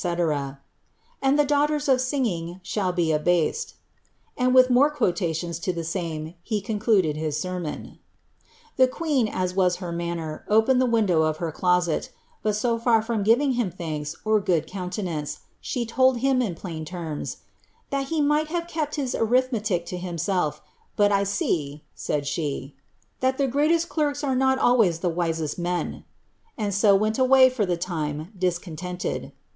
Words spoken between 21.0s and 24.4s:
I see," said she, ^that the greatest clerks are